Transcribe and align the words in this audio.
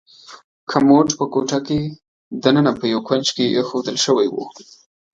کمود 0.71 1.07
په 1.17 1.25
کوټه 1.33 1.59
کې 1.67 1.79
دننه 2.43 2.71
په 2.79 2.85
یو 2.93 3.01
کونج 3.07 3.25
کې 3.35 3.45
ایښودل 3.55 3.97
شوی 4.05 4.27
و. 4.29 4.35